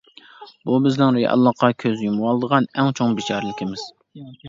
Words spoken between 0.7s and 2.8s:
بىزنىڭ رېئاللىققا كۆز يۇمۇۋالىدىغان